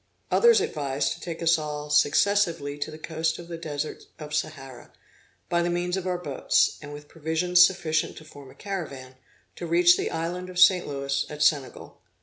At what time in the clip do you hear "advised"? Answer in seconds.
0.61-1.13